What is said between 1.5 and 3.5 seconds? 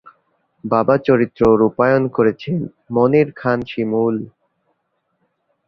রূপায়ণ করেছেন মনির